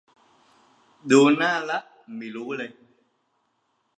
[1.11, 1.79] ดูหน้าละ
[2.17, 2.49] ไม่รู้